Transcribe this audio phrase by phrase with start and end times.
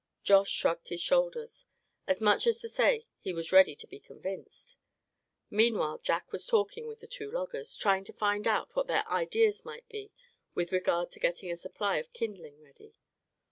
[0.23, 1.67] Josh shrugged his shoulders,
[2.07, 4.75] as much as to say that he was ready to be convinced.
[5.51, 9.63] Meanwhile Jack was talking with the two loggers, trying to find out what their ideas
[9.63, 10.11] might be
[10.55, 12.95] with regard to getting a supply of kindling ready.